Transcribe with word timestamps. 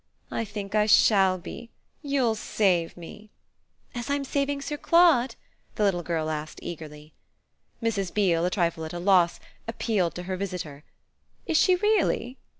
"I 0.31 0.45
think 0.45 0.73
I 0.73 0.87
shall 0.87 1.37
be. 1.37 1.69
You'll 2.01 2.33
save 2.33 2.97
me." 2.97 3.29
"As 3.93 4.09
I'm 4.09 4.23
saving 4.23 4.63
Sir 4.63 4.75
Claude?" 4.75 5.35
the 5.75 5.83
little 5.83 6.01
girl 6.01 6.31
asked 6.31 6.59
eagerly. 6.63 7.13
Mrs. 7.83 8.11
Beale, 8.11 8.43
a 8.45 8.49
trifle 8.49 8.83
at 8.83 8.93
a 8.93 8.99
loss, 8.99 9.39
appealed 9.67 10.15
to 10.15 10.23
her 10.23 10.37
visitor, 10.37 10.83
"Is 11.45 11.57
she 11.57 11.75
really?" 11.75 12.39